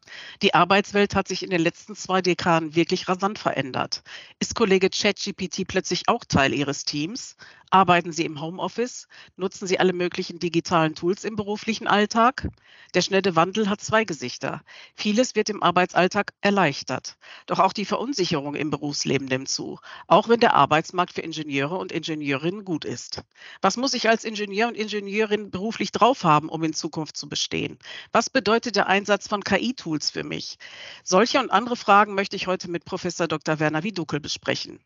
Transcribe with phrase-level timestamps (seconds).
[0.43, 4.03] Die Arbeitswelt hat sich in den letzten zwei Dekaden wirklich rasant verändert.
[4.39, 7.37] Ist Kollege ChatGPT plötzlich auch Teil Ihres Teams?
[7.71, 9.09] Arbeiten Sie im Homeoffice?
[9.37, 12.49] Nutzen Sie alle möglichen digitalen Tools im beruflichen Alltag?
[12.95, 14.63] Der schnelle Wandel hat zwei Gesichter.
[14.95, 17.17] Vieles wird im Arbeitsalltag erleichtert.
[17.47, 21.91] Doch auch die Verunsicherung im Berufsleben nimmt zu, auch wenn der Arbeitsmarkt für Ingenieure und
[21.91, 23.25] Ingenieurinnen gut ist.
[23.63, 27.79] Was muss ich als Ingenieur und Ingenieurin beruflich drauf haben, um in Zukunft zu bestehen?
[28.13, 30.59] Was bedeutet der Einsatz von KI-Tools für mich?
[31.03, 33.59] Solche und andere Fragen möchte ich heute mit Professor Dr.
[33.59, 34.81] Werner Wiedukel besprechen.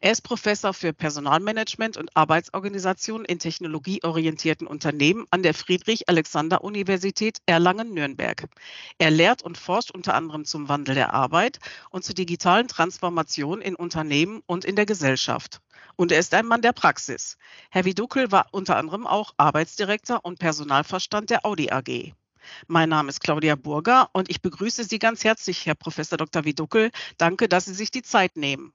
[0.00, 8.48] Er ist Professor für Personalmanagement und Arbeitsorganisation in technologieorientierten Unternehmen an der Friedrich-Alexander-Universität Erlangen-Nürnberg.
[8.96, 11.58] Er lehrt und forscht unter anderem zum Wandel der Arbeit
[11.90, 15.60] und zur digitalen Transformation in Unternehmen und in der Gesellschaft.
[15.96, 17.36] Und er ist ein Mann der Praxis.
[17.70, 22.14] Herr Wiedukel war unter anderem auch Arbeitsdirektor und Personalverstand der Audi AG.
[22.66, 26.44] Mein Name ist Claudia Burger und ich begrüße Sie ganz herzlich, Herr Professor Dr.
[26.44, 26.90] Wieduckel.
[27.16, 28.72] Danke, dass Sie sich die Zeit nehmen.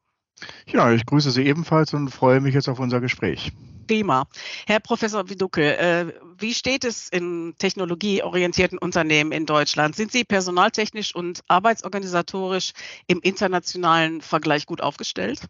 [0.67, 3.51] Ja, ich grüße Sie ebenfalls und freue mich jetzt auf unser Gespräch.
[3.87, 4.25] Prima.
[4.67, 9.95] Herr Professor Widuckel, äh, wie steht es in technologieorientierten Unternehmen in Deutschland?
[9.95, 12.73] Sind Sie personaltechnisch und arbeitsorganisatorisch
[13.07, 15.41] im internationalen Vergleich gut aufgestellt?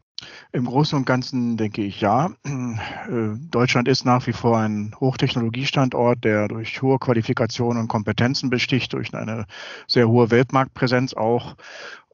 [0.52, 2.32] Im Großen und Ganzen denke ich ja.
[2.46, 8.94] Äh, Deutschland ist nach wie vor ein Hochtechnologiestandort, der durch hohe Qualifikationen und Kompetenzen besticht,
[8.94, 9.46] durch eine
[9.88, 11.56] sehr hohe Weltmarktpräsenz auch.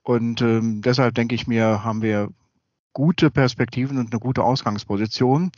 [0.03, 2.29] Und ähm, deshalb denke ich mir, haben wir
[2.99, 5.53] gute Perspektiven und eine gute Ausgangsposition.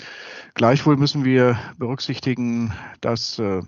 [0.53, 2.71] Gleichwohl müssen wir berücksichtigen,
[3.01, 3.63] dass äh,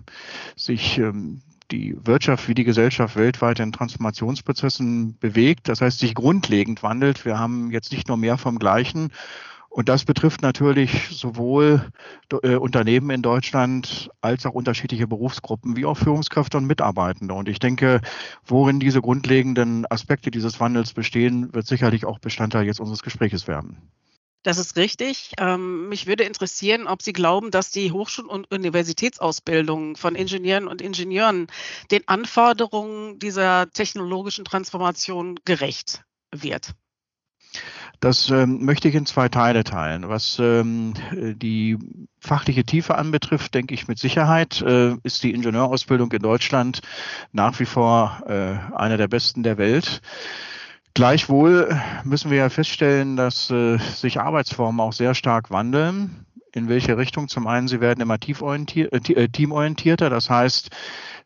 [0.54, 1.42] sich ähm,
[1.72, 7.24] die Wirtschaft wie die Gesellschaft weltweit in Transformationsprozessen bewegt, das heißt sich grundlegend wandelt.
[7.24, 9.10] Wir haben jetzt nicht nur mehr vom Gleichen
[9.74, 11.90] und das betrifft natürlich sowohl
[12.44, 17.34] äh, Unternehmen in Deutschland als auch unterschiedliche Berufsgruppen, wie auch Führungskräfte und Mitarbeitende.
[17.34, 18.00] Und ich denke,
[18.46, 23.90] worin diese grundlegenden Aspekte dieses Wandels bestehen, wird sicherlich auch Bestandteil jetzt unseres Gesprächs werden.
[24.44, 25.32] Das ist richtig.
[25.38, 30.82] Ähm, mich würde interessieren, ob Sie glauben, dass die Hochschul- und Universitätsausbildung von Ingenieuren und
[30.82, 31.48] Ingenieuren
[31.90, 36.74] den Anforderungen dieser technologischen Transformation gerecht wird.
[38.00, 40.08] Das ähm, möchte ich in zwei Teile teilen.
[40.08, 41.78] Was ähm, die
[42.20, 46.80] fachliche Tiefe anbetrifft, denke ich mit Sicherheit, äh, ist die Ingenieurausbildung in Deutschland
[47.32, 50.02] nach wie vor äh, einer der besten der Welt.
[50.94, 56.24] Gleichwohl müssen wir ja feststellen, dass äh, sich Arbeitsformen auch sehr stark wandeln.
[56.52, 57.26] In welche Richtung?
[57.26, 60.08] Zum einen, sie werden immer äh, teamorientierter.
[60.08, 60.70] Das heißt,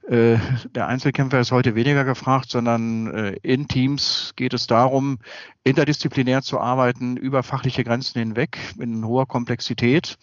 [0.09, 0.39] äh,
[0.75, 5.19] der Einzelkämpfer ist heute weniger gefragt, sondern äh, in Teams geht es darum,
[5.65, 10.17] interdisziplinär zu arbeiten, über fachliche Grenzen hinweg, in hoher Komplexität.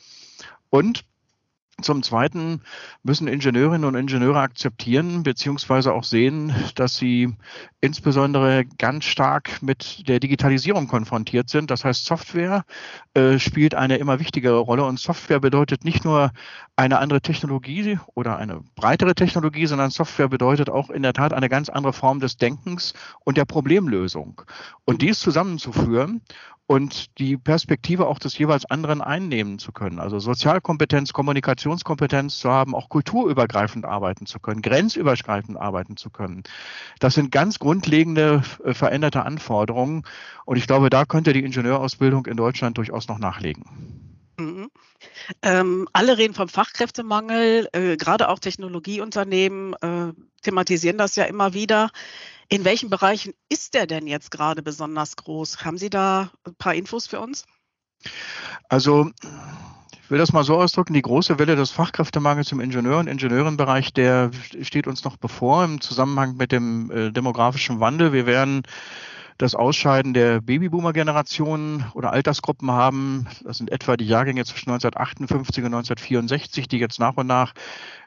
[0.70, 1.06] Und
[1.82, 2.62] zum Zweiten
[3.04, 7.36] müssen Ingenieurinnen und Ingenieure akzeptieren beziehungsweise auch sehen, dass sie
[7.82, 11.70] insbesondere ganz stark mit der Digitalisierung konfrontiert sind.
[11.72, 12.64] Das heißt, Software
[13.14, 16.32] äh, spielt eine immer wichtigere Rolle und Software bedeutet nicht nur
[16.78, 21.50] eine andere Technologie oder eine breitere Technologie, sondern Software bedeutet auch in der Tat eine
[21.50, 22.94] ganz andere Form des Denkens
[23.26, 24.42] und der Problemlösung.
[24.86, 26.22] Und dies zusammenzuführen
[26.68, 30.00] und die Perspektive auch des jeweils anderen einnehmen zu können.
[30.00, 36.44] Also Sozialkompetenz, Kommunikationskompetenz zu haben, auch kulturübergreifend arbeiten zu können, grenzüberschreitend arbeiten zu können.
[37.00, 40.04] Das sind ganz grundlegende äh, veränderte Anforderungen.
[40.46, 44.16] Und ich glaube, da könnte die Ingenieurausbildung in Deutschland durchaus noch nachlegen.
[44.38, 44.70] Mhm.
[45.44, 51.92] Ähm, alle reden vom Fachkräftemangel, äh, gerade auch Technologieunternehmen äh, thematisieren das ja immer wieder.
[52.50, 55.66] In welchen Bereichen ist der denn jetzt gerade besonders groß?
[55.66, 57.46] Haben Sie da ein paar Infos für uns?
[58.70, 59.10] Also
[60.06, 63.92] ich will das mal so ausdrücken, die große Welle des Fachkräftemangels im Ingenieur- und Ingenieurenbereich,
[63.92, 64.30] der
[64.62, 68.14] steht uns noch bevor im Zusammenhang mit dem äh, demografischen Wandel.
[68.14, 68.62] Wir werden
[69.38, 73.28] das Ausscheiden der Babyboomer-Generationen oder Altersgruppen haben.
[73.44, 77.54] Das sind etwa die Jahrgänge zwischen 1958 und 1964, die jetzt nach und nach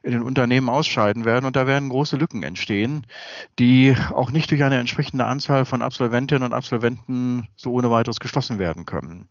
[0.03, 1.45] in den Unternehmen ausscheiden werden.
[1.45, 3.07] Und da werden große Lücken entstehen,
[3.59, 8.59] die auch nicht durch eine entsprechende Anzahl von Absolventinnen und Absolventen so ohne weiteres geschlossen
[8.59, 9.29] werden können.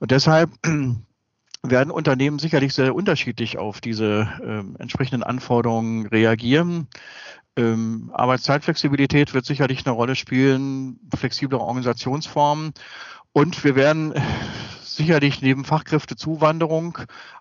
[0.00, 0.50] Und deshalb
[1.62, 6.88] werden Unternehmen sicherlich sehr unterschiedlich auf diese äh, entsprechenden Anforderungen reagieren.
[7.56, 12.72] Ähm, Arbeitszeitflexibilität wird sicherlich eine Rolle spielen, flexible Organisationsformen.
[13.32, 14.14] Und wir werden
[14.82, 16.98] sicherlich neben Fachkräftezuwanderung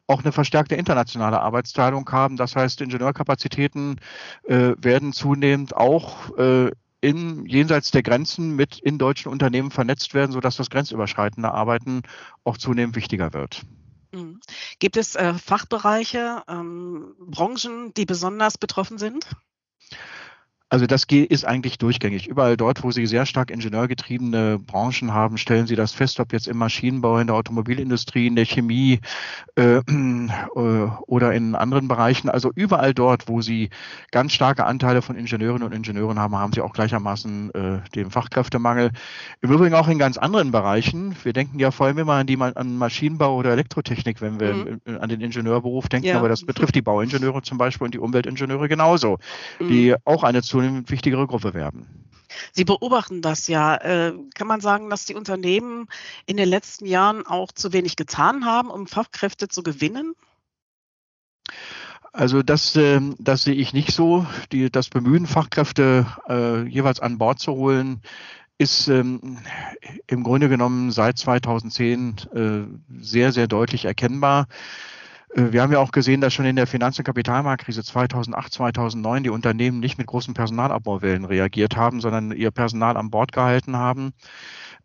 [0.07, 2.38] auch eine verstärkte internationale Arbeitsteilung haben.
[2.38, 4.00] Das heißt, Ingenieurkapazitäten
[4.44, 6.71] äh, werden zunehmend auch äh,
[7.01, 12.01] in, jenseits der Grenzen mit in deutschen Unternehmen vernetzt werden, sodass das grenzüberschreitende Arbeiten
[12.44, 13.62] auch zunehmend wichtiger wird.
[14.12, 14.39] Mhm.
[14.79, 19.27] Gibt es äh, Fachbereiche, ähm, Branchen, die besonders betroffen sind?
[20.69, 22.27] Also das ist eigentlich durchgängig.
[22.27, 26.47] Überall dort, wo Sie sehr stark ingenieurgetriebene Branchen haben, stellen Sie das fest, ob jetzt
[26.47, 29.00] im Maschinenbau, in der Automobilindustrie, in der Chemie
[29.56, 29.81] äh, äh,
[31.06, 32.29] oder in anderen Bereichen.
[32.29, 33.69] Also überall dort, wo Sie
[34.12, 38.89] ganz starke Anteile von Ingenieurinnen und Ingenieuren haben, haben Sie auch gleichermaßen äh, den Fachkräftemangel.
[39.41, 41.15] Im Übrigen auch in ganz anderen Bereichen.
[41.23, 44.79] Wir denken ja vor allem immer an die an Maschinenbau oder Elektrotechnik, wenn wir mhm.
[45.00, 46.17] an den Ingenieurberuf denken, ja.
[46.17, 49.19] aber das betrifft die Bauingenieure zum Beispiel und die Umweltingenieure genauso,
[49.59, 49.67] mhm.
[49.67, 52.07] die auch eine zunehmend wichtigere Gruppe werden.
[52.53, 53.75] Sie beobachten das ja.
[53.75, 55.87] Äh, kann man sagen, dass die Unternehmen
[56.25, 60.15] in den letzten Jahren auch zu wenig getan haben, um Fachkräfte zu gewinnen?
[62.13, 64.25] Also das, ähm, das sehe ich nicht so.
[64.53, 68.01] Die, das Bemühen, Fachkräfte äh, jeweils an Bord zu holen,
[68.57, 69.39] ist ähm,
[70.07, 74.47] im Grunde genommen seit 2010 äh, sehr, sehr deutlich erkennbar.
[75.35, 79.23] Äh, wir haben ja auch gesehen, dass schon in der Finanz- und Kapitalmarktkrise 2008, 2009
[79.23, 84.13] die Unternehmen nicht mit großen Personalabbauwellen reagiert haben, sondern ihr Personal an Bord gehalten haben.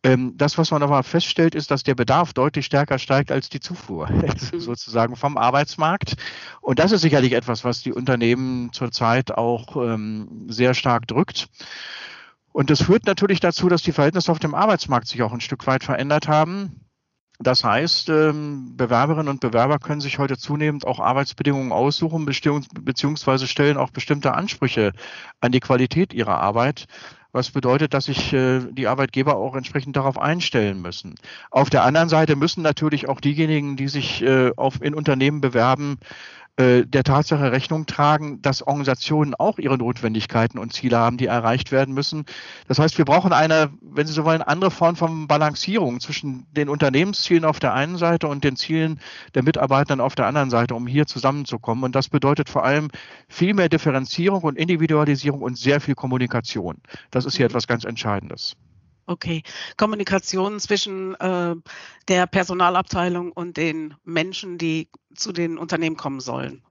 [0.02, 3.60] Ähm, das, was man aber feststellt, ist, dass der Bedarf deutlich stärker steigt als die
[3.60, 4.08] Zufuhr,
[4.52, 4.60] mhm.
[4.60, 6.16] sozusagen vom Arbeitsmarkt.
[6.60, 11.48] Und das ist sicherlich etwas, was die Unternehmen zurzeit auch ähm, sehr stark drückt.
[12.52, 15.66] Und das führt natürlich dazu, dass die Verhältnisse auf dem Arbeitsmarkt sich auch ein Stück
[15.66, 16.89] weit verändert haben.
[17.42, 23.78] Das heißt, ähm, Bewerberinnen und Bewerber können sich heute zunehmend auch Arbeitsbedingungen aussuchen, beziehungsweise stellen
[23.78, 24.92] auch bestimmte Ansprüche
[25.40, 26.86] an die Qualität ihrer Arbeit,
[27.32, 31.14] was bedeutet, dass sich äh, die Arbeitgeber auch entsprechend darauf einstellen müssen.
[31.50, 35.98] Auf der anderen Seite müssen natürlich auch diejenigen, die sich äh, auf, in Unternehmen bewerben,
[36.58, 41.94] der Tatsache Rechnung tragen, dass Organisationen auch ihre Notwendigkeiten und Ziele haben, die erreicht werden
[41.94, 42.26] müssen.
[42.68, 46.68] Das heißt, wir brauchen eine, wenn Sie so wollen, andere Form von Balancierung zwischen den
[46.68, 49.00] Unternehmenszielen auf der einen Seite und den Zielen
[49.34, 51.82] der Mitarbeitenden auf der anderen Seite, um hier zusammenzukommen.
[51.82, 52.90] Und das bedeutet vor allem
[53.28, 56.76] viel mehr Differenzierung und Individualisierung und sehr viel Kommunikation.
[57.10, 57.50] Das ist hier mhm.
[57.50, 58.56] etwas ganz Entscheidendes.
[59.06, 59.42] Okay,
[59.76, 61.54] Kommunikation zwischen äh,
[62.08, 66.62] der Personalabteilung und den Menschen, die zu den Unternehmen kommen sollen.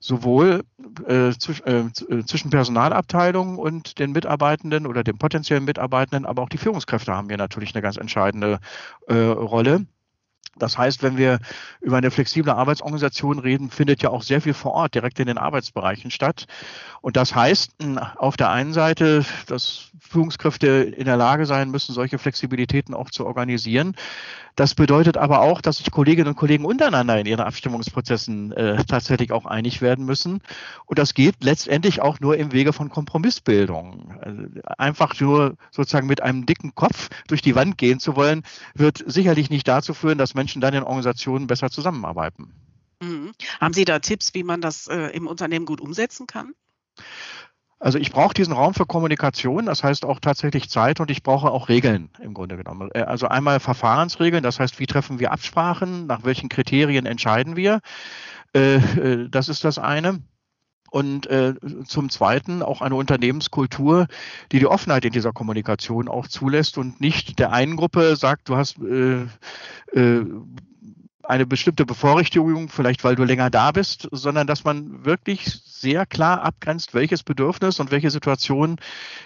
[0.00, 0.64] Sowohl
[1.06, 6.48] äh, zwisch, äh, äh zwischen Personalabteilung und den Mitarbeitenden oder den potenziellen Mitarbeitenden, aber auch
[6.48, 8.60] die Führungskräfte haben hier natürlich eine ganz entscheidende
[9.08, 9.86] äh, Rolle.
[10.58, 11.38] Das heißt, wenn wir
[11.80, 15.38] über eine flexible Arbeitsorganisation reden, findet ja auch sehr viel vor Ort direkt in den
[15.38, 16.46] Arbeitsbereichen statt.
[17.00, 17.76] Und das heißt
[18.16, 23.24] auf der einen Seite, dass Führungskräfte in der Lage sein müssen, solche Flexibilitäten auch zu
[23.24, 23.94] organisieren.
[24.58, 29.30] Das bedeutet aber auch, dass sich Kolleginnen und Kollegen untereinander in ihren Abstimmungsprozessen äh, tatsächlich
[29.30, 30.42] auch einig werden müssen.
[30.84, 34.18] Und das geht letztendlich auch nur im Wege von Kompromissbildung.
[34.20, 34.42] Also
[34.76, 38.42] einfach nur sozusagen mit einem dicken Kopf durch die Wand gehen zu wollen,
[38.74, 42.52] wird sicherlich nicht dazu führen, dass Menschen dann in Organisationen besser zusammenarbeiten.
[43.00, 43.30] Mhm.
[43.60, 46.52] Haben Sie da Tipps, wie man das äh, im Unternehmen gut umsetzen kann?
[47.80, 51.50] Also ich brauche diesen Raum für Kommunikation, das heißt auch tatsächlich Zeit und ich brauche
[51.50, 52.90] auch Regeln im Grunde genommen.
[52.92, 57.80] Äh, also einmal Verfahrensregeln, das heißt, wie treffen wir Absprachen, nach welchen Kriterien entscheiden wir.
[58.54, 60.20] Äh, äh, das ist das eine.
[60.90, 61.54] Und äh,
[61.84, 64.06] zum Zweiten auch eine Unternehmenskultur,
[64.50, 68.56] die die Offenheit in dieser Kommunikation auch zulässt und nicht der einen Gruppe sagt, du
[68.56, 69.26] hast äh,
[69.92, 70.24] äh,
[71.28, 76.42] eine bestimmte Bevorrichtigung, vielleicht weil du länger da bist, sondern dass man wirklich sehr klar
[76.42, 78.76] abgrenzt, welches Bedürfnis und welche Situation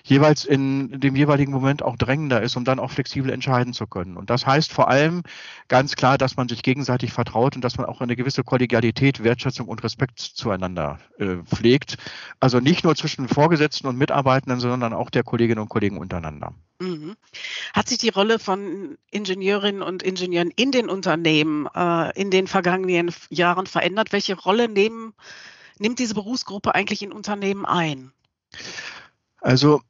[0.02, 4.16] jeweils in dem jeweiligen Moment auch drängender ist, um dann auch flexibel entscheiden zu können.
[4.16, 5.22] Und das heißt vor allem
[5.68, 9.68] ganz klar, dass man sich gegenseitig vertraut und dass man auch eine gewisse Kollegialität, Wertschätzung
[9.68, 11.98] und Respekt zueinander äh, pflegt.
[12.40, 16.52] Also nicht nur zwischen Vorgesetzten und Mitarbeitenden, sondern auch der Kolleginnen und Kollegen untereinander.
[16.82, 17.16] Mhm.
[17.72, 23.14] Hat sich die Rolle von Ingenieurinnen und Ingenieuren in den Unternehmen äh, in den vergangenen
[23.30, 24.12] Jahren verändert?
[24.12, 25.14] Welche Rolle nehmen,
[25.78, 28.12] nimmt diese Berufsgruppe eigentlich in Unternehmen ein?
[29.40, 29.80] Also,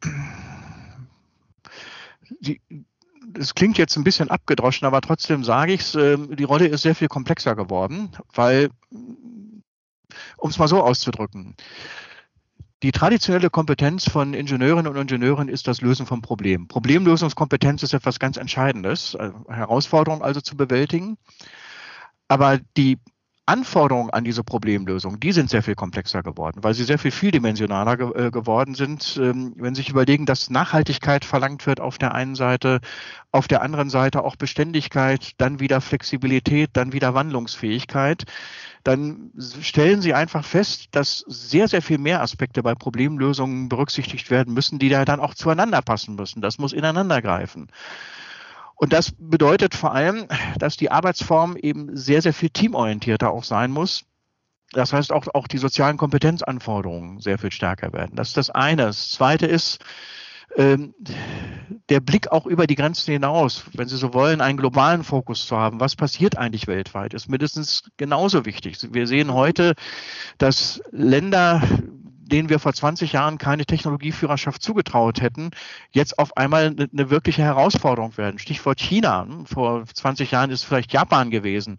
[3.39, 6.83] es klingt jetzt ein bisschen abgedroschen, aber trotzdem sage ich es, äh, die Rolle ist
[6.83, 11.57] sehr viel komplexer geworden, weil, um es mal so auszudrücken,
[12.83, 16.69] die traditionelle Kompetenz von Ingenieurinnen und Ingenieuren ist das Lösen von Problemen.
[16.69, 21.17] Problemlösungskompetenz ist etwas ganz Entscheidendes, äh, Herausforderungen also zu bewältigen.
[22.29, 22.99] aber die
[23.45, 27.97] Anforderungen an diese Problemlösung, die sind sehr viel komplexer geworden, weil sie sehr viel vieldimensionaler
[27.97, 29.19] ge äh, geworden sind.
[29.21, 32.81] Ähm, wenn Sie sich überlegen, dass Nachhaltigkeit verlangt wird auf der einen Seite,
[33.33, 38.25] auf der anderen Seite auch Beständigkeit, dann wieder Flexibilität, dann wieder Wandlungsfähigkeit,
[38.85, 44.55] dann stellen Sie einfach fest, dass sehr, sehr viel mehr Aspekte bei Problemlösungen berücksichtigt werden
[44.55, 46.43] müssen, die da dann auch zueinander passen müssen.
[46.43, 47.69] Das muss ineinander greifen.
[48.75, 50.27] Und das bedeutet vor allem,
[50.59, 54.05] dass die Arbeitsform eben sehr, sehr viel teamorientierter auch sein muss.
[54.73, 58.17] Das heißt, auch, auch die sozialen Kompetenzanforderungen sehr viel stärker werden.
[58.17, 58.87] Das ist das eine.
[58.87, 59.85] Das zweite ist,
[60.57, 60.95] ähm,
[61.89, 65.57] der Blick auch über die Grenzen hinaus, wenn Sie so wollen, einen globalen Fokus zu
[65.57, 65.81] haben.
[65.81, 68.79] Was passiert eigentlich weltweit, ist mindestens genauso wichtig.
[68.93, 69.75] Wir sehen heute,
[70.39, 71.63] dass Länder
[72.25, 75.51] denen wir vor 20 Jahren keine Technologieführerschaft zugetraut hätten,
[75.91, 78.39] jetzt auf einmal eine, eine wirkliche Herausforderung werden.
[78.39, 79.27] Stichwort China.
[79.45, 81.77] Vor 20 Jahren ist vielleicht Japan gewesen.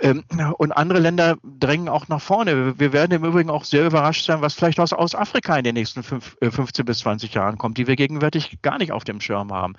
[0.00, 0.24] Ähm,
[0.58, 2.78] und andere Länder drängen auch nach vorne.
[2.78, 6.02] Wir werden im Übrigen auch sehr überrascht sein, was vielleicht aus, Afrika in den nächsten
[6.02, 9.52] fünf, äh, 15 bis 20 Jahren kommt, die wir gegenwärtig gar nicht auf dem Schirm
[9.52, 9.74] haben.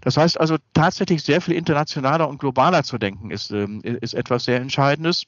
[0.00, 4.44] Das heißt also tatsächlich sehr viel internationaler und globaler zu denken ist, ähm, ist etwas
[4.44, 5.26] sehr Entscheidendes.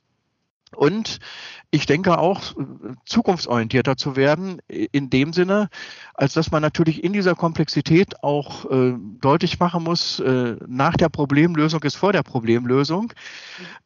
[0.76, 1.18] Und
[1.70, 2.54] ich denke auch,
[3.06, 5.68] zukunftsorientierter zu werden, in dem Sinne,
[6.14, 11.08] als dass man natürlich in dieser Komplexität auch äh, deutlich machen muss, äh, nach der
[11.08, 13.12] Problemlösung ist vor der Problemlösung.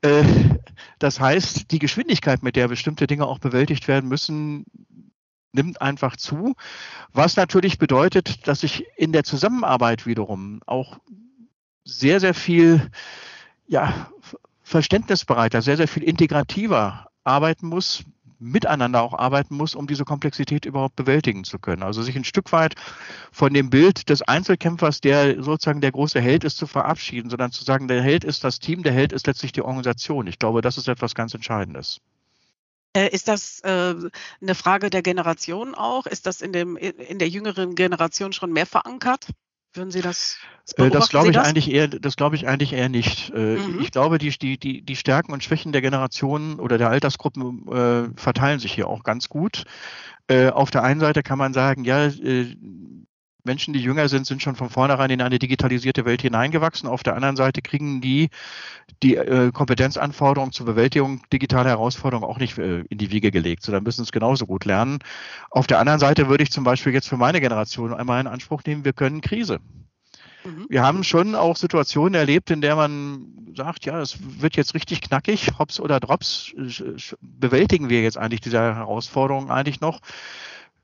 [0.00, 0.24] Äh,
[0.98, 4.64] das heißt, die Geschwindigkeit, mit der bestimmte Dinge auch bewältigt werden müssen,
[5.52, 6.54] nimmt einfach zu,
[7.12, 10.98] was natürlich bedeutet, dass ich in der Zusammenarbeit wiederum auch
[11.84, 12.90] sehr, sehr viel
[13.66, 14.10] ja,
[14.66, 18.02] verständnisbereiter, sehr, sehr viel integrativer arbeiten muss,
[18.40, 21.85] miteinander auch arbeiten muss, um diese Komplexität überhaupt bewältigen zu können.
[21.85, 22.75] Also sich ein Stück weit
[23.30, 27.62] von dem Bild des Einzelkämpfers, der sozusagen der große Held ist, zu verabschieden, sondern zu
[27.62, 30.26] sagen, der Held ist das Team, der Held ist letztlich die Organisation.
[30.26, 32.00] Ich glaube, das ist etwas ganz Entscheidendes.
[32.92, 33.94] Äh, ist das äh,
[34.42, 36.06] eine Frage der Generation auch?
[36.06, 39.28] Ist das in, dem, in der jüngeren Generation schon mehr verankert?
[39.76, 40.38] Würden Sie das?
[40.76, 41.47] Äh, das glaube ich das?
[41.47, 43.30] eigentlich eher, das glaube ich eigentlich eher nicht.
[43.30, 43.80] Äh, mhm.
[43.80, 48.59] Ich glaube, die, die, die Stärken und Schwächen der Generationen oder der Altersgruppen äh, verteilen
[48.59, 49.64] sich hier auch ganz gut.
[50.28, 52.56] Äh, auf der einen Seite kann man sagen, ja, äh,
[53.46, 56.88] Menschen, die jünger sind, sind schon von vornherein in eine digitalisierte Welt hineingewachsen.
[56.88, 58.28] Auf der anderen Seite kriegen die
[59.02, 63.84] die äh, Kompetenzanforderungen zur Bewältigung digitaler Herausforderungen auch nicht äh, in die Wiege gelegt, sondern
[63.84, 64.98] müssen es genauso gut lernen.
[65.50, 68.62] Auf der anderen Seite würde ich zum Beispiel jetzt für meine Generation einmal in Anspruch
[68.64, 69.60] nehmen, wir können Krise.
[70.46, 70.66] Mhm.
[70.68, 75.00] Wir haben schon auch Situationen erlebt, in der man sagt, ja, es wird jetzt richtig
[75.00, 76.54] knackig, hops oder drops,
[77.20, 80.00] bewältigen wir jetzt eigentlich diese Herausforderungen eigentlich noch.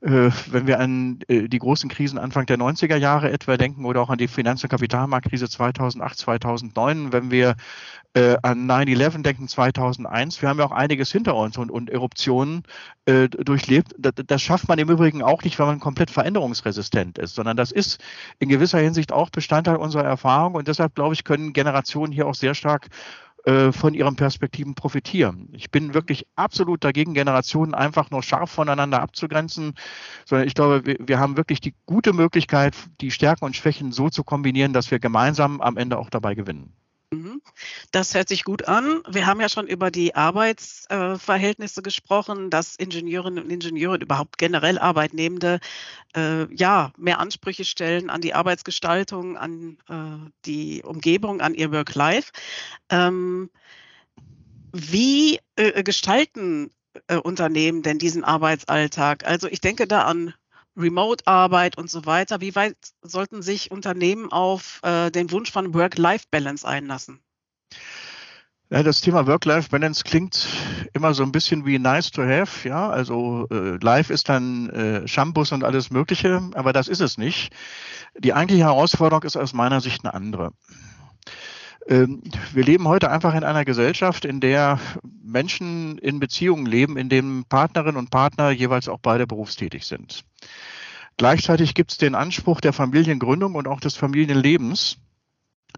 [0.03, 4.01] Äh, wenn wir an äh, die großen Krisen Anfang der 90er Jahre etwa denken oder
[4.01, 7.55] auch an die Finanz- und Kapitalmarktkrise 2008, 2009, wenn wir
[8.13, 12.63] äh, an 9-11 denken 2001, wir haben ja auch einiges hinter uns und, und Eruptionen
[13.05, 13.95] durchlebt.
[13.97, 17.73] Das, das, schafft man im Übrigen auch nicht, wenn man komplett veränderungsresistent ist, sondern das
[17.73, 17.99] ist
[18.39, 22.35] in gewisser Hinsicht auch Bestandteil unserer Erfahrung und deshalb, glaube ich, können Generationen hier auch
[22.35, 22.87] sehr stark
[23.45, 25.49] von ihren Perspektiven profitieren.
[25.51, 29.73] Ich bin wirklich absolut dagegen, Generationen einfach nur scharf voneinander abzugrenzen,
[30.25, 34.09] sondern ich glaube, wir, wir haben wirklich die gute Möglichkeit, die Stärken und Schwächen so
[34.09, 36.73] zu kombinieren, dass wir gemeinsam am Ende auch dabei gewinnen.
[37.13, 37.41] Mhm.
[37.91, 39.01] Das hört sich gut an.
[39.07, 44.79] Wir haben ja schon über die Arbeitsverhältnisse äh, gesprochen, dass Ingenieurinnen und Ingenieure überhaupt generell
[44.79, 45.59] Arbeitnehmende
[46.15, 52.31] äh, ja mehr Ansprüche stellen an die Arbeitsgestaltung, an äh, die Umgebung, an ihr Work-Life.
[52.89, 53.49] Ähm,
[54.71, 56.71] wie äh, gestalten
[57.07, 59.25] äh, Unternehmen denn diesen Arbeitsalltag?
[59.25, 60.33] Also ich denke da an
[60.77, 62.41] Remote-Arbeit und so weiter.
[62.41, 67.19] Wie weit sollten sich Unternehmen auf äh, den Wunsch von Work-Life-Balance einlassen?
[68.69, 70.47] Ja, das Thema Work-Life-Balance klingt
[70.93, 72.89] immer so ein bisschen wie nice to have, ja.
[72.89, 77.53] Also äh, Life ist dann äh, Shampoos und alles Mögliche, aber das ist es nicht.
[78.17, 80.53] Die eigentliche Herausforderung ist aus meiner Sicht eine andere.
[81.87, 82.21] Ähm,
[82.53, 84.79] wir leben heute einfach in einer Gesellschaft, in der
[85.23, 90.23] Menschen in Beziehungen leben, in denen Partnerinnen und Partner jeweils auch beide berufstätig sind.
[91.17, 94.97] Gleichzeitig gibt es den Anspruch der Familiengründung und auch des Familienlebens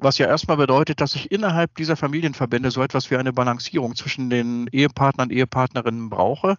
[0.02, 4.30] was ja erstmal bedeutet, dass ich innerhalb dieser Familienverbände so etwas wie eine Balancierung zwischen
[4.30, 6.58] den Ehepartnern, Ehepartnerinnen brauche,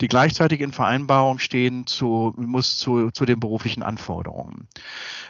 [0.00, 4.68] die gleichzeitig in Vereinbarung stehen zu, muss zu, zu den beruflichen Anforderungen.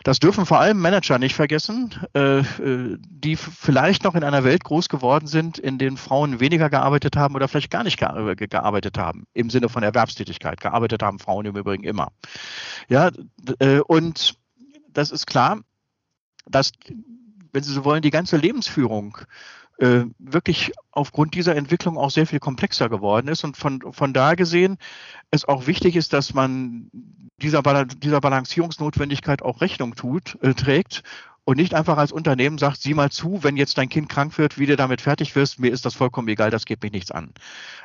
[0.05, 4.65] Das dürfen vor allem Manager nicht vergessen, äh, äh die vielleicht noch in einer Welt
[4.65, 9.27] groß geworden sind, in denen Frauen weniger gearbeitet haben oder vielleicht gar nicht gearbeitet haben,
[9.33, 10.61] im Sinne von Erwerbstätigkeit.
[10.61, 12.09] Gearbeitet haben Frauen im Übrigen immer.
[12.89, 13.11] Ja,
[13.61, 14.35] äh, und
[14.93, 15.61] das ist klar,
[16.47, 16.73] dass
[17.53, 19.19] wenn Sie so wollen, die ganze Lebensführung
[19.79, 24.35] äh, wirklich aufgrund dieser Entwicklung auch sehr viel komplexer geworden ist und von, von da
[24.35, 24.79] gesehen
[25.31, 26.91] es auch wichtig ist, dass man
[27.41, 31.03] dieser, dieser Balancierungsnotwendigkeit auch Rechnung tut, äh, trägt
[31.45, 34.59] und nicht einfach als Unternehmen sagt, sieh mal zu, wenn jetzt dein Kind krank wird,
[34.59, 37.33] wie du damit fertig wirst, mir ist das vollkommen egal, das geht mich nichts an.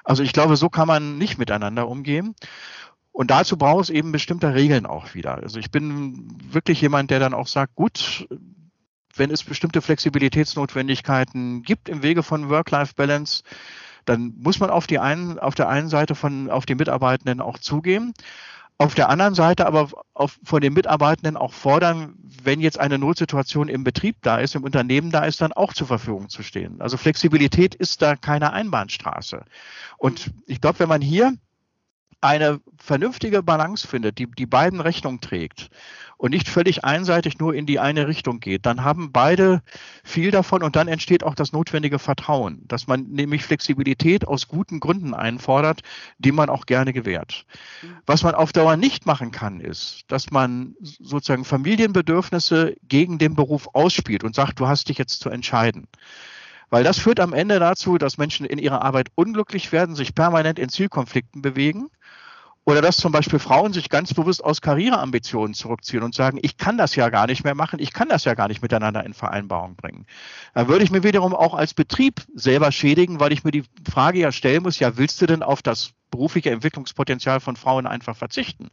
[0.04, 2.36] Also ich glaube, so kann man nicht miteinander umgehen.
[3.12, 5.36] Und dazu braucht es eben bestimmte Regeln auch wieder.
[5.36, 8.28] Also ich bin wirklich jemand, der dann auch sagt, gut,
[9.18, 13.44] wenn es bestimmte Flexibilitätsnotwendigkeiten gibt im Wege von Work-Life-Balance,
[14.06, 17.58] dann muss man auf, die einen, auf der einen Seite von, auf die Mitarbeitenden auch
[17.58, 18.14] zugehen.
[18.80, 23.70] Auf der anderen Seite aber auf, von den Mitarbeitenden auch fordern, wenn jetzt eine Notsituation
[23.70, 26.80] im Betrieb da ist, im Unternehmen da ist, dann auch zur Verfügung zu stehen.
[26.80, 29.44] Also Flexibilität ist da keine Einbahnstraße.
[29.98, 31.34] Und ich glaube, wenn man hier
[32.22, 35.70] eine vernünftige Balance findet, die die beiden Rechnung trägt
[36.18, 39.62] und nicht völlig einseitig nur in die eine Richtung geht, dann haben beide
[40.04, 44.80] viel davon und dann entsteht auch das notwendige Vertrauen, dass man nämlich Flexibilität aus guten
[44.80, 45.82] Gründen einfordert,
[46.18, 47.46] die man auch gerne gewährt.
[48.08, 53.70] Was man auf Dauer nicht machen kann, ist, dass man sozusagen Familienbedürfnisse gegen den Beruf
[53.74, 55.88] ausspielt und sagt, du hast dich jetzt zu entscheiden.
[56.70, 60.60] Weil das führt am Ende dazu, dass Menschen in ihrer Arbeit unglücklich werden, sich permanent
[60.60, 61.90] in Zielkonflikten bewegen
[62.68, 66.78] oder dass zum Beispiel Frauen sich ganz bewusst aus Karriereambitionen zurückziehen und sagen, ich kann
[66.78, 69.78] das ja gar nicht mehr machen, ich kann das ja gar nicht miteinander in Vereinbarung
[69.78, 70.06] bringen.
[70.54, 74.20] Dann würde ich mir wiederum auch als Betrieb selber schädigen, weil ich mir die Frage
[74.20, 78.68] ja stellen muss, ja, willst du denn auf das berufliche Entwicklungspotenzial von Frauen einfach verzichten?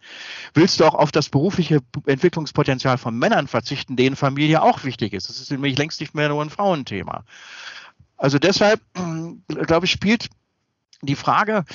[0.55, 5.29] Willst du auch auf das berufliche Entwicklungspotenzial von Männern verzichten, denen Familie auch wichtig ist?
[5.29, 7.23] Das ist nämlich längst nicht mehr nur ein Frauenthema.
[8.25, 8.81] Also deshalb,
[9.67, 10.31] glaube ich, spielt
[11.03, 11.67] die Frage,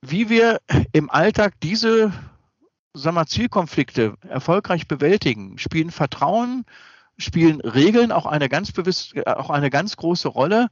[0.00, 2.10] wie wir im Alltag diese
[2.94, 6.64] sagen wir, Zielkonflikte erfolgreich bewältigen, spielen Vertrauen,
[7.18, 10.68] spielen Regeln auch eine ganz bewusst, auch eine ganz große Rolle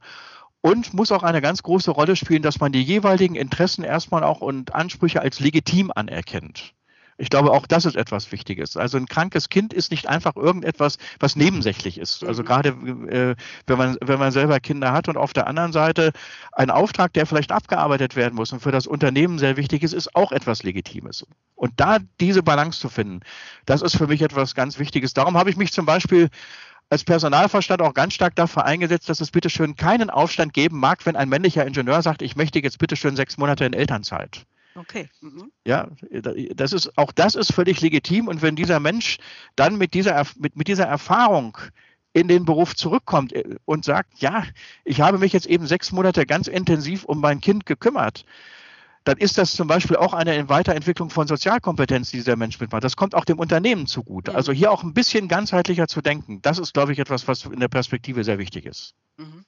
[0.61, 4.41] und muss auch eine ganz große Rolle spielen, dass man die jeweiligen Interessen erstmal auch
[4.41, 6.73] und Ansprüche als legitim anerkennt.
[7.21, 8.75] Ich glaube, auch das ist etwas Wichtiges.
[8.77, 12.23] Also ein krankes Kind ist nicht einfach irgendetwas, was nebensächlich ist.
[12.23, 12.47] Also mhm.
[12.47, 13.35] gerade äh,
[13.67, 16.13] wenn man wenn man selber Kinder hat und auf der anderen Seite
[16.51, 20.15] ein Auftrag, der vielleicht abgearbeitet werden muss und für das Unternehmen sehr wichtig ist, ist
[20.15, 21.23] auch etwas Legitimes.
[21.53, 23.19] Und da diese Balance zu finden,
[23.67, 25.13] das ist für mich etwas ganz Wichtiges.
[25.13, 26.31] Darum habe ich mich zum Beispiel
[26.89, 31.15] als Personalverstand auch ganz stark dafür eingesetzt, dass es bitteschön keinen Aufstand geben mag, wenn
[31.15, 34.47] ein männlicher Ingenieur sagt, ich möchte jetzt bitteschön sechs Monate in Elternzeit.
[34.75, 35.09] Okay.
[35.21, 35.51] Mhm.
[35.65, 35.89] Ja,
[36.55, 38.27] das ist, auch das ist völlig legitim.
[38.27, 39.17] Und wenn dieser Mensch
[39.55, 41.57] dann mit dieser, mit, mit dieser Erfahrung
[42.13, 44.45] in den Beruf zurückkommt äh, und sagt, ja,
[44.83, 48.25] ich habe mich jetzt eben sechs Monate ganz intensiv um mein Kind gekümmert,
[49.03, 52.83] dann ist das zum Beispiel auch eine Weiterentwicklung von Sozialkompetenz, die dieser Mensch mitmacht.
[52.83, 54.31] Das kommt auch dem Unternehmen zugute.
[54.31, 54.37] Mhm.
[54.37, 56.41] Also hier auch ein bisschen ganzheitlicher zu denken.
[56.41, 58.93] Das ist, glaube ich, etwas, was in der Perspektive sehr wichtig ist.
[59.17, 59.45] Mhm.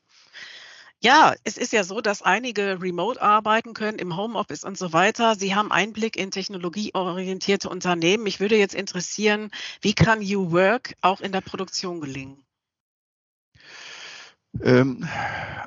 [1.03, 5.35] Ja, es ist ja so, dass einige remote arbeiten können im Homeoffice und so weiter.
[5.35, 8.23] Sie haben Einblick in technologieorientierte Unternehmen.
[8.23, 12.37] Mich würde jetzt interessieren, wie kann New Work auch in der Produktion gelingen?
[14.61, 15.05] Ähm,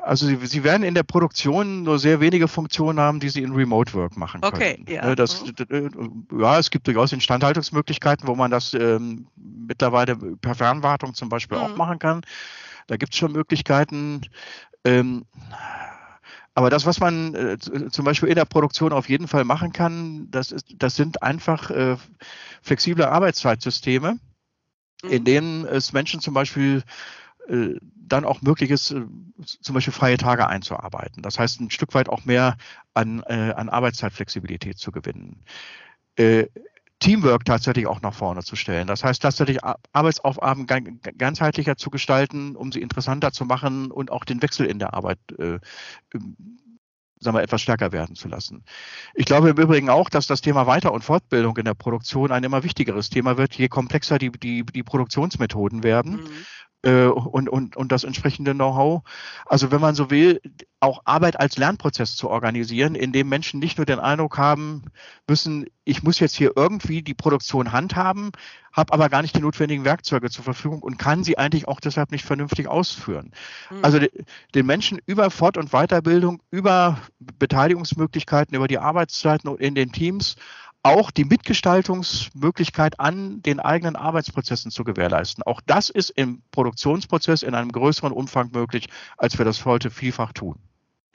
[0.01, 3.53] also Sie, Sie, werden in der Produktion nur sehr wenige Funktionen haben, die Sie in
[3.53, 4.55] Remote Work machen können.
[4.55, 5.05] Okay, ja.
[5.05, 6.29] Ne, das, mhm.
[6.41, 11.65] ja, es gibt durchaus Instandhaltungsmöglichkeiten, wo man das ähm, mittlerweile per Fernwartung zum Beispiel mhm.
[11.65, 12.23] auch machen kann.
[12.87, 14.23] Da gibt es schon Möglichkeiten.
[14.87, 15.25] Ähm,
[16.55, 20.31] aber das, was man äh, zum Beispiel in der Produktion auf jeden Fall machen kann,
[20.31, 21.97] das, ist, das sind einfach äh,
[22.63, 24.19] flexible Arbeitszeitsysteme,
[25.03, 25.11] mhm.
[25.11, 26.83] in denen es Menschen zum Beispiel
[27.49, 29.03] äh, dann auch möglich ist, äh,
[29.61, 31.23] zum Beispiel freie Tage einzuarbeiten.
[31.23, 32.57] Das heißt, ein Stück weit auch mehr
[32.95, 35.43] an, äh, an Arbeitszeitflexibilität zu gewinnen.
[36.99, 38.87] Teamwork tatsächlich auch nach vorne zu stellen.
[38.87, 39.59] Das heißt, tatsächlich
[39.93, 44.95] Arbeitsaufgaben ganzheitlicher zu gestalten, um sie interessanter zu machen und auch den Wechsel in der
[44.95, 45.59] Arbeit äh,
[47.19, 48.65] sagen wir, etwas stärker werden zu lassen.
[49.15, 52.45] Ich glaube im Übrigen auch, dass das Thema Weiter- und Fortbildung in der Produktion ein
[52.45, 56.17] immer wichtigeres Thema wird, je komplexer die, die, die Produktionsmethoden werden.
[56.17, 56.47] Mhm
[56.87, 59.03] äh, und, und, und das entsprechende Know-how.
[59.45, 60.41] Also wenn man so will,
[60.79, 64.85] auch Arbeit als Lernprozess zu organisieren, in dem Menschen nicht nur den Eindruck haben
[65.29, 68.31] müssen, ich muss jetzt hier irgendwie die Produktion handhaben,
[68.73, 72.13] habe aber gar nicht die notwendigen Werkzeuge zur Verfügung und kann sie eigentlich auch deshalb
[72.13, 73.33] nicht vernünftig ausführen.
[73.71, 73.79] Mhm.
[73.83, 73.99] Also
[74.55, 80.37] den Menschen über Fort- und Weiterbildung, über Beteiligungsmöglichkeiten, über die Arbeitszeiten in den Teams
[80.87, 85.43] auch die Mitgestaltungsmöglichkeit an den eigenen Arbeitsprozessen zu gewährleisten.
[85.43, 90.33] Auch das ist im Produktionsprozess in einem größeren Umfang möglich, als wir das heute vielfach
[90.33, 90.57] tun.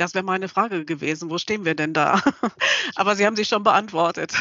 [0.02, 1.30] Das wäre meine Frage gewesen.
[1.30, 2.20] Wo stehen wir denn da?
[2.96, 4.34] Aber Sie haben sie schon beantwortet.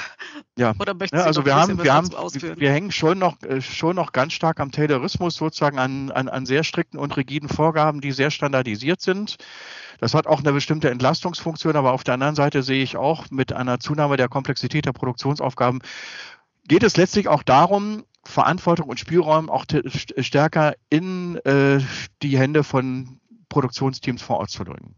[0.57, 2.59] Ja, Oder möchten Sie ja, also wir haben, wir haben, ausführen?
[2.59, 6.46] wir hängen schon noch, äh, schon noch ganz stark am Taylorismus, sozusagen an, an, an
[6.46, 9.37] sehr strikten und rigiden Vorgaben, die sehr standardisiert sind.
[9.99, 13.53] Das hat auch eine bestimmte Entlastungsfunktion, aber auf der anderen Seite sehe ich auch mit
[13.53, 15.81] einer Zunahme der Komplexität der Produktionsaufgaben
[16.68, 19.66] geht es letztlich auch darum, Verantwortung und Spielraum auch
[20.16, 21.81] stärker in äh,
[22.23, 23.20] die Hände von
[23.51, 24.94] Produktionsteams vor Ort zu drücken.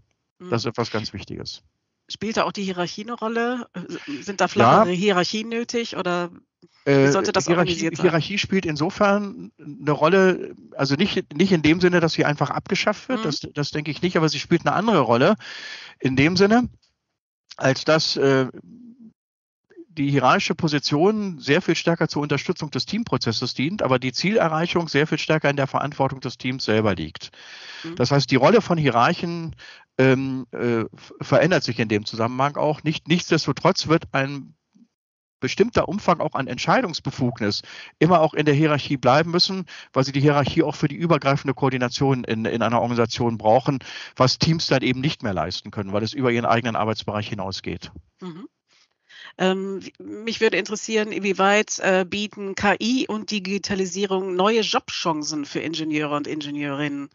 [0.51, 1.63] Das ist etwas ganz Wichtiges.
[2.09, 3.69] Spielt da auch die Hierarchie eine Rolle?
[4.21, 4.97] Sind da flachere ja.
[4.97, 6.31] Hierarchien nötig oder
[6.85, 8.05] wie äh, sollte das Hierarchie, organisiert sein?
[8.05, 13.09] Hierarchie spielt insofern eine Rolle, also nicht, nicht in dem Sinne, dass sie einfach abgeschafft
[13.09, 13.25] wird, mhm.
[13.25, 15.37] das, das denke ich nicht, aber sie spielt eine andere Rolle
[16.01, 16.69] in dem Sinne,
[17.57, 18.49] als dass äh,
[19.89, 25.07] die hierarchische Position sehr viel stärker zur Unterstützung des Teamprozesses dient, aber die Zielerreichung sehr
[25.07, 27.31] viel stärker in der Verantwortung des Teams selber liegt.
[27.85, 27.97] Mhm.
[27.97, 29.55] Das heißt, die Rolle von Hierarchen
[30.03, 30.85] ähm, äh,
[31.21, 32.83] verändert sich in dem Zusammenhang auch.
[32.83, 34.55] Nicht, nichtsdestotrotz wird ein
[35.41, 37.63] bestimmter Umfang auch an Entscheidungsbefugnis
[37.99, 41.53] immer auch in der Hierarchie bleiben müssen, weil sie die Hierarchie auch für die übergreifende
[41.53, 43.81] Koordination in, in einer Organisation brauchen,
[44.17, 47.91] was Teams dann eben nicht mehr leisten können, weil es über ihren eigenen Arbeitsbereich hinausgeht.
[48.21, 48.47] Mhm.
[49.39, 56.27] Ähm, mich würde interessieren, inwieweit äh, bieten KI und Digitalisierung neue Jobchancen für Ingenieure und
[56.27, 57.09] Ingenieurinnen?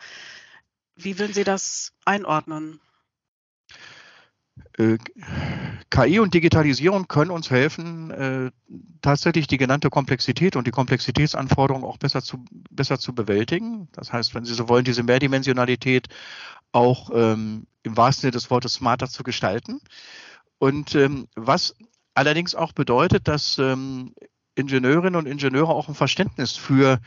[0.98, 2.80] Wie würden Sie das einordnen?
[4.78, 4.98] Äh,
[5.90, 8.52] KI und Digitalisierung können uns helfen, äh,
[9.02, 13.88] tatsächlich die genannte Komplexität und die Komplexitätsanforderungen auch besser zu, besser zu bewältigen.
[13.92, 16.08] Das heißt, wenn Sie so wollen, diese Mehrdimensionalität
[16.72, 19.80] auch ähm, im wahrsten Sinne des Wortes smarter zu gestalten.
[20.58, 21.76] Und ähm, was
[22.16, 24.14] allerdings auch bedeutet, dass ähm,
[24.56, 27.00] Ingenieurinnen und Ingenieure auch ein Verständnis für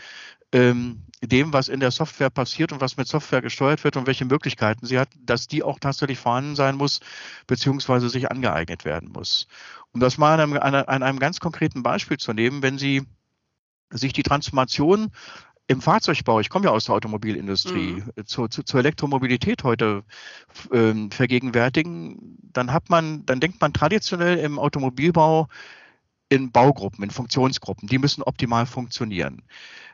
[0.53, 4.25] ähm, dem, was in der Software passiert und was mit Software gesteuert wird und welche
[4.25, 7.01] Möglichkeiten sie hat, dass die auch tatsächlich vorhanden sein muss,
[7.47, 9.47] beziehungsweise sich angeeignet werden muss.
[9.93, 13.03] Um das mal an einem, an einem ganz konkreten Beispiel zu nehmen, wenn Sie
[13.91, 15.11] sich die Transformation
[15.67, 18.27] im Fahrzeugbau, ich komme ja aus der Automobilindustrie, mhm.
[18.27, 20.03] zur, zur, zur, Elektromobilität heute
[20.73, 25.49] ähm, vergegenwärtigen, dann hat man, dann denkt man traditionell im Automobilbau
[26.29, 29.43] in Baugruppen, in Funktionsgruppen, die müssen optimal funktionieren.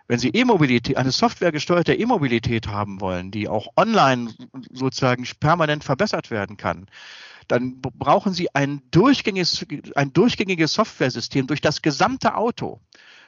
[0.09, 4.33] Wenn Sie E-Mobilität, eine softwaregesteuerte E-Mobilität haben wollen, die auch online
[4.73, 6.87] sozusagen permanent verbessert werden kann,
[7.49, 12.81] dann brauchen Sie ein durchgängiges, ein durchgängiges Softwaresystem durch das gesamte Auto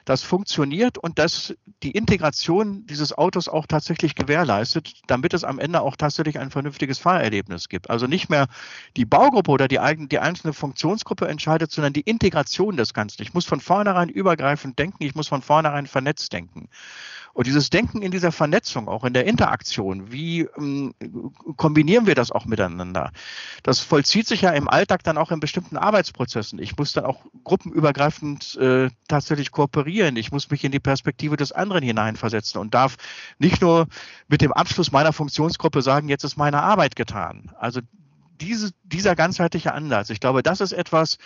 [0.08, 5.82] das funktioniert und das die Integration dieses Autos auch tatsächlich gewährleistet, damit es am Ende
[5.82, 7.90] auch tatsächlich ein vernünftiges Fahrerlebnis gibt.
[7.90, 8.46] Also nicht mehr
[8.96, 13.20] die Baugruppe oder die, eigene, die einzelne Funktionsgruppe entscheidet, sondern die Integration des Ganzen.
[13.20, 16.70] Ich muss von vornherein übergreifend denken, ich muss von vornherein vernetzt denken.
[17.38, 20.92] Und dieses Denken in dieser Vernetzung, auch in der Interaktion, wie ähm,
[21.56, 23.12] kombinieren wir das auch miteinander?
[23.62, 26.58] Das vollzieht sich ja im Alltag dann auch in bestimmten Arbeitsprozessen.
[26.58, 29.97] Ich muss dann auch gruppenübergreifend äh, tatsächlich kooperieren.
[29.98, 32.96] Ich muss mich in die Perspektive des anderen hineinversetzen und darf
[33.38, 33.86] nicht nur
[34.28, 37.52] mit dem Abschluss meiner Funktionsgruppe sagen, jetzt ist meine Arbeit getan.
[37.58, 37.80] Also
[38.40, 41.18] diese, dieser ganzheitliche Ansatz, ich glaube, das ist etwas,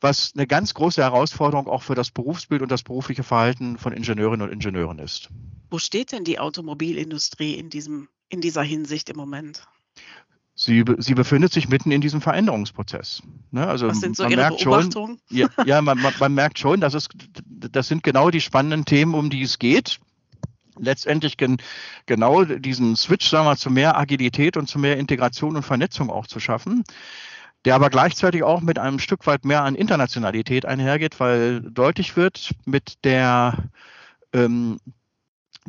[0.00, 4.46] was eine ganz große Herausforderung auch für das Berufsbild und das berufliche Verhalten von Ingenieurinnen
[4.46, 5.30] und Ingenieuren ist.
[5.70, 9.66] Wo steht denn die Automobilindustrie in, diesem, in dieser Hinsicht im Moment?
[10.60, 13.22] Sie, sie befindet sich mitten in diesem Veränderungsprozess.
[13.52, 13.64] Ne?
[13.64, 16.80] Also Was sind so man Ihre merkt schon, ja, ja man, man, man, merkt schon,
[16.80, 17.08] dass es,
[17.46, 20.00] das sind genau die spannenden Themen, um die es geht.
[20.76, 21.58] Letztendlich gen,
[22.06, 26.26] genau diesen Switch, sagen wir, zu mehr Agilität und zu mehr Integration und Vernetzung auch
[26.26, 26.82] zu schaffen
[27.64, 32.52] der aber gleichzeitig auch mit einem Stück weit mehr an Internationalität einhergeht, weil deutlich wird
[32.64, 33.70] mit der
[34.32, 34.78] ähm,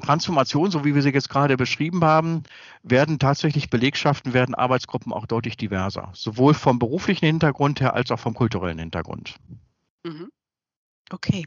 [0.01, 2.43] Transformation, so wie wir sie jetzt gerade beschrieben haben,
[2.83, 8.19] werden tatsächlich Belegschaften, werden Arbeitsgruppen auch deutlich diverser, sowohl vom beruflichen Hintergrund her als auch
[8.19, 9.35] vom kulturellen Hintergrund.
[10.03, 10.29] Mhm.
[11.11, 11.45] Okay.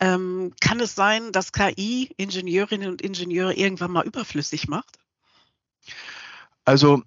[0.00, 4.98] Ähm, kann es sein, dass KI Ingenieurinnen und Ingenieure irgendwann mal überflüssig macht?
[6.64, 7.02] Also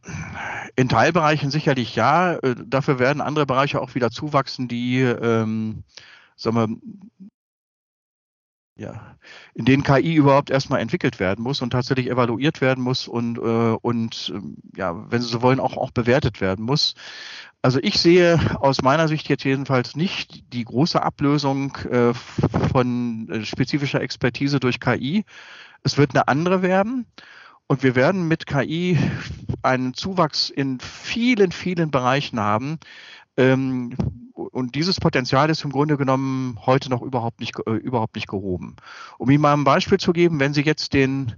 [0.75, 2.33] in Teilbereichen sicherlich ja.
[2.35, 5.83] Äh, dafür werden andere Bereiche auch wieder zuwachsen, die, ähm,
[6.35, 7.29] sagen wir,
[8.81, 9.15] ja,
[9.53, 13.77] in denen KI überhaupt erstmal entwickelt werden muss und tatsächlich evaluiert werden muss und, äh,
[13.81, 16.95] und ähm, ja, wenn Sie so wollen, auch, auch bewertet werden muss.
[17.61, 22.13] Also ich sehe aus meiner Sicht jetzt jedenfalls nicht die große Ablösung äh,
[22.73, 25.25] von äh, spezifischer Expertise durch KI.
[25.83, 27.05] Es wird eine andere werden.
[27.67, 28.97] Und wir werden mit KI
[29.61, 32.79] einen Zuwachs in vielen, vielen Bereichen haben.
[33.37, 33.95] Ähm,
[34.33, 38.75] und dieses Potenzial ist im Grunde genommen heute noch überhaupt nicht, äh, überhaupt nicht gehoben.
[39.17, 41.35] Um Ihnen mal ein Beispiel zu geben, wenn Sie jetzt den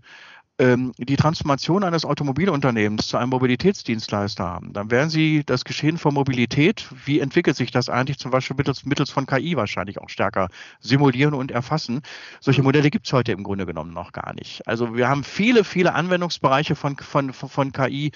[0.60, 6.88] die Transformation eines Automobilunternehmens zu einem Mobilitätsdienstleister haben, dann werden Sie das Geschehen von Mobilität,
[7.06, 11.34] wie entwickelt sich das eigentlich zum Beispiel mittels, mittels von KI wahrscheinlich auch stärker simulieren
[11.34, 12.02] und erfassen.
[12.40, 12.64] Solche.
[12.64, 14.68] Modelle gibt es heute im Grunde genommen noch gar nicht.
[14.68, 18.12] Also wir haben viele, viele Anwendungsbereiche von, von, von KI,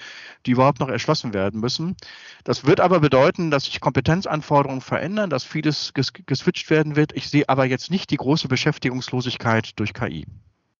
[0.46, 1.96] die überhaupt noch erschlossen werden müssen.
[2.44, 7.12] Das wird aber bedeuten, dass sich Kompetenzanforderungen verändern, dass vieles ges geswitcht werden wird.
[7.14, 10.24] Ich sehe aber jetzt nicht die große Beschäftigungslosigkeit durch KI.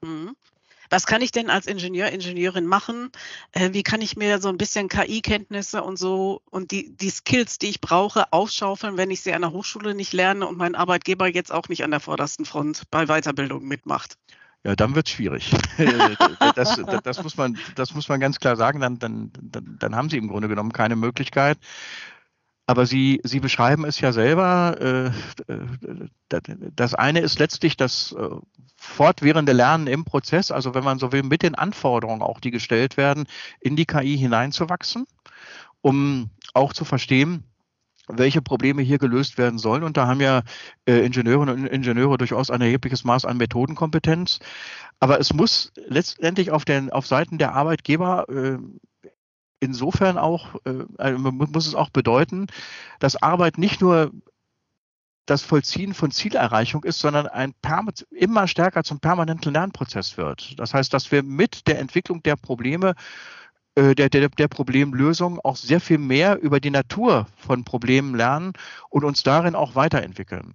[0.02, 0.34] Mhm.
[0.90, 3.10] Was kann ich denn als Ingenieur, Ingenieurin machen?
[3.52, 7.58] Äh, wie kann ich mir so ein bisschen KI-Kenntnisse und so und die, die Skills,
[7.58, 11.26] die ich brauche, aufschaufeln, wenn ich sie an der Hochschule nicht lerne und mein Arbeitgeber
[11.26, 14.16] jetzt auch nicht an der vordersten Front bei Weiterbildung mitmacht?
[14.64, 15.52] Ja, dann wird es schwierig.
[16.56, 18.80] das, das, das, muss man, das muss man ganz klar sagen.
[18.80, 21.58] Dann, dann, dann haben Sie im Grunde genommen keine Möglichkeit.
[22.68, 25.10] Aber Sie, Sie beschreiben es ja selber.
[25.48, 25.56] Äh,
[26.76, 28.28] das eine ist letztlich das äh,
[28.76, 32.98] fortwährende Lernen im Prozess, also wenn man so will, mit den Anforderungen auch, die gestellt
[32.98, 33.24] werden,
[33.60, 35.06] in die KI hineinzuwachsen,
[35.80, 37.44] um auch zu verstehen,
[38.06, 39.82] welche Probleme hier gelöst werden sollen.
[39.82, 40.42] Und da haben ja
[40.84, 44.40] äh, Ingenieurinnen und Ingenieure durchaus ein erhebliches Maß an Methodenkompetenz.
[45.00, 48.26] Aber es muss letztendlich auf, den, auf Seiten der Arbeitgeber
[49.60, 52.46] insofern auch, äh, also muss es auch bedeuten,
[52.98, 54.12] dass Arbeit nicht nur
[55.26, 57.54] das Vollziehen von Zielerreichung ist, sondern ein
[58.10, 60.58] immer stärker zum permanenten Lernprozess wird.
[60.58, 62.94] Das heißt, dass wir mit der Entwicklung der Probleme,
[63.74, 68.54] äh, der, der, der Problemlösung auch sehr viel mehr über die Natur von Problemen lernen
[68.88, 70.54] und uns darin auch weiterentwickeln.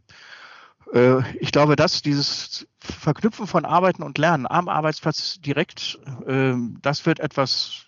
[0.93, 7.05] Äh, ich glaube, dass dieses Verknüpfen von Arbeiten und Lernen am Arbeitsplatz direkt, ähm, das
[7.05, 7.85] wird etwas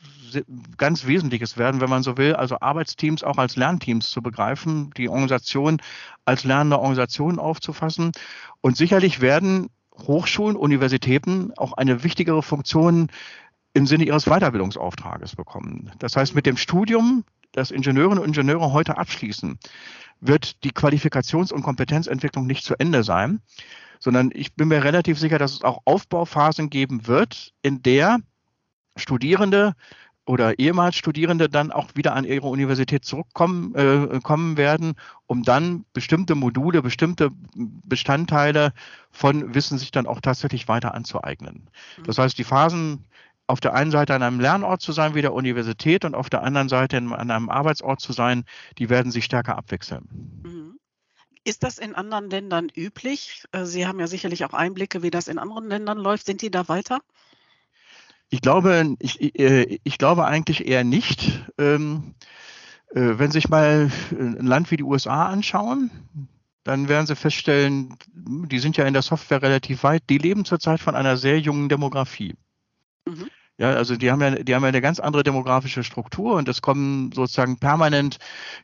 [0.77, 5.09] ganz Wesentliches werden, wenn man so will, also Arbeitsteams auch als Lernteams zu begreifen, die
[5.09, 5.81] Organisation
[6.25, 8.11] als lernende Organisation aufzufassen.
[8.61, 13.09] Und sicherlich werden Hochschulen, Universitäten auch eine wichtigere Funktion
[13.73, 15.91] im Sinne ihres Weiterbildungsauftrages bekommen.
[15.99, 19.59] Das heißt, mit dem Studium, das Ingenieurinnen und Ingenieure heute abschließen,
[20.21, 23.41] wird die Qualifikations- und Kompetenzentwicklung nicht zu Ende sein,
[23.99, 28.19] sondern ich bin mir relativ sicher, dass es auch Aufbauphasen geben wird, in der
[28.97, 29.73] Studierende
[30.25, 34.95] oder ehemals Studierende dann auch wieder an ihre Universität zurückkommen äh, kommen werden,
[35.27, 38.73] um dann bestimmte Module, bestimmte Bestandteile
[39.11, 41.69] von Wissen sich dann auch tatsächlich weiter anzueignen.
[42.05, 42.23] Das mhm.
[42.23, 43.05] heißt, die Phasen
[43.47, 46.41] auf der einen Seite an einem Lernort zu sein wie der Universität und auf der
[46.41, 48.43] anderen Seite an einem Arbeitsort zu sein,
[48.79, 50.07] die werden sich stärker abwechseln.
[50.43, 50.79] Mhm.
[51.47, 53.43] Ist das in anderen Ländern üblich?
[53.51, 56.25] Äh, Sie haben ja sicherlich auch Einblicke, wie das in anderen Ländern läuft.
[56.25, 57.01] Sind die da weiter?
[58.29, 61.45] Ich glaube, ich, äh, ich glaube eigentlich eher nicht.
[61.57, 62.15] Ähm,
[62.89, 65.91] äh, wenn Sie sich mal ein Land wie die USA anschauen,
[66.63, 70.79] dann werden Sie feststellen, die sind ja in der Software relativ weit, die leben zurzeit
[70.79, 72.35] von einer sehr jungen Demografie.
[73.07, 73.29] Mhm.
[73.57, 76.61] Ja, also die haben ja, die haben ja eine ganz andere demografische Struktur und es
[76.61, 78.17] kommen sozusagen permanent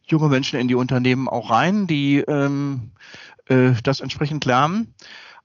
[0.03, 2.91] junge Menschen in die Unternehmen auch rein, die ähm,
[3.45, 4.93] äh, das entsprechend lernen.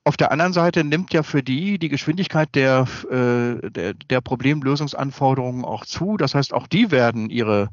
[0.06, 5.64] Auf der anderen Seite nimmt ja für die die Geschwindigkeit der, äh, der, der Problemlösungsanforderungen
[5.64, 6.16] auch zu.
[6.16, 7.70] Das heißt, auch die werden ihre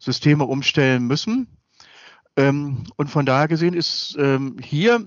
[0.00, 1.46] Systeme umstellen müssen.
[2.36, 5.06] Ähm, und von daher gesehen ist ähm, hier,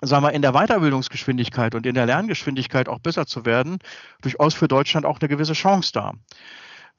[0.00, 3.76] sagen wir, in der Weiterbildungsgeschwindigkeit und in der Lerngeschwindigkeit auch besser zu werden,
[4.22, 6.14] durchaus für Deutschland auch eine gewisse Chance da.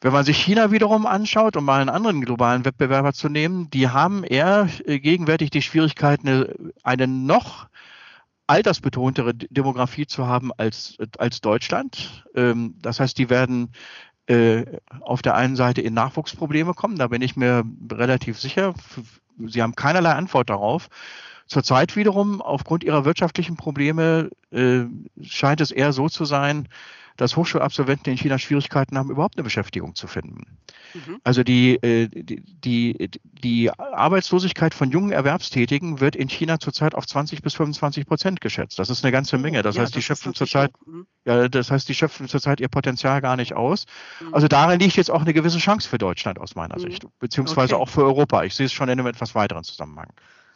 [0.01, 3.89] Wenn man sich China wiederum anschaut, um mal einen anderen globalen Wettbewerber zu nehmen, die
[3.89, 7.69] haben eher äh, gegenwärtig die Schwierigkeit, eine, eine noch
[8.49, 12.25] altersbetontere Demografie zu haben als, als Deutschland.
[12.35, 13.71] Ähm, das heißt, die werden
[14.25, 14.65] äh,
[15.01, 18.73] auf der einen Seite in Nachwuchsprobleme kommen, da bin ich mir relativ sicher.
[19.37, 20.89] Sie haben keinerlei Antwort darauf.
[21.45, 24.85] Zurzeit wiederum, aufgrund ihrer wirtschaftlichen Probleme, äh,
[25.21, 26.67] scheint es eher so zu sein,
[27.19, 30.57] dass Hochschulabsolventen in China Schwierigkeiten haben, überhaupt eine Beschäftigung zu finden.
[30.93, 31.19] Mhm.
[31.25, 37.05] Also die, äh, die, die, die Arbeitslosigkeit von jungen Erwerbstätigen wird in China zurzeit auf
[37.05, 38.79] 20 bis 25 Prozent geschätzt.
[38.79, 39.61] Das ist eine ganze oh, Menge.
[39.63, 41.07] Das ja, heißt, die schöpfen zurzeit, mhm.
[41.25, 43.85] ja, das heißt, die schöpfen zurzeit ihr Potenzial gar nicht aus.
[44.21, 44.33] Mhm.
[44.33, 46.83] Also darin liegt jetzt auch eine gewisse Chance für Deutschland aus meiner mhm.
[46.83, 47.83] Sicht, beziehungsweise okay.
[47.83, 48.43] auch für Europa.
[48.45, 50.07] Ich sehe es schon in einem etwas weiteren Zusammenhang.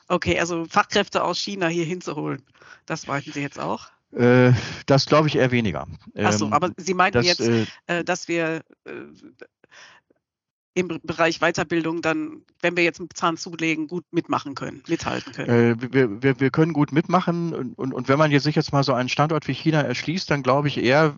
[0.08, 2.42] Okay, also Fachkräfte aus China hier hinzuholen,
[2.86, 3.93] das wollten Sie jetzt auch?
[4.16, 4.54] Äh,
[4.86, 5.88] das glaube ich eher weniger.
[6.16, 8.92] Achso, ähm, aber Sie meinten das, jetzt, äh, äh, dass wir äh,
[10.76, 15.50] im Bereich Weiterbildung dann, wenn wir jetzt einen Zahn zulegen, gut mitmachen können, mithalten können.
[15.50, 18.72] Äh, wir, wir, wir können gut mitmachen und, und, und wenn man jetzt sich jetzt
[18.72, 21.16] mal so einen Standort wie China erschließt, dann glaube ich eher,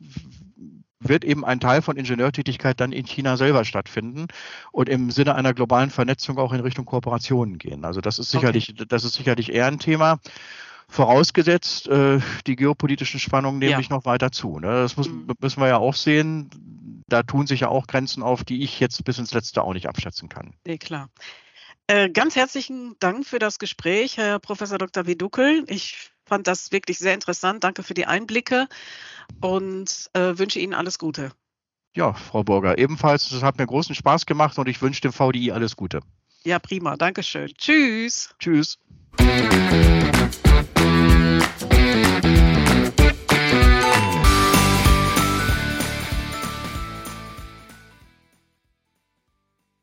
[1.00, 4.28] wird eben ein Teil von Ingenieurtätigkeit dann in China selber stattfinden
[4.72, 7.86] und im Sinne einer globalen Vernetzung auch in Richtung Kooperationen gehen.
[7.86, 8.86] Also das ist sicherlich, okay.
[8.88, 10.20] das ist sicherlich eher ein Thema.
[10.88, 13.78] Vorausgesetzt, äh, die geopolitischen Spannungen nehmen ja.
[13.78, 14.60] nicht noch weiter zu.
[14.60, 14.68] Ne?
[14.68, 15.32] Das muss, mhm.
[15.40, 16.50] müssen wir ja auch sehen.
[17.08, 19.88] Da tun sich ja auch Grenzen auf, die ich jetzt bis ins Letzte auch nicht
[19.88, 20.54] abschätzen kann.
[20.66, 21.10] Nee, klar.
[21.88, 25.06] Äh, ganz herzlichen Dank für das Gespräch, Herr Professor Dr.
[25.06, 25.64] Wedukel.
[25.68, 27.64] Ich fand das wirklich sehr interessant.
[27.64, 28.68] Danke für die Einblicke
[29.42, 31.32] und äh, wünsche Ihnen alles Gute.
[31.96, 33.32] Ja, Frau Burger, ebenfalls.
[33.32, 36.02] Es hat mir großen Spaß gemacht und ich wünsche dem VDI alles Gute.
[36.44, 36.98] Ja, prima.
[36.98, 37.54] Dankeschön.
[37.58, 38.36] Tschüss.
[38.40, 38.78] Tschüss.